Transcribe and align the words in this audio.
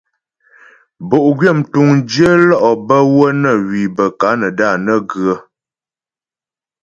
Bo'gwyə 1.07 1.51
mtuŋdyə 1.59 2.29
lɔ' 2.49 2.79
bə́ 2.87 3.01
wə́ 3.15 3.31
nə 3.41 3.51
hwi 3.65 3.81
bə́ 3.95 4.09
Kanada 4.19 4.67
nə 4.85 4.93
ghə. 5.09 5.33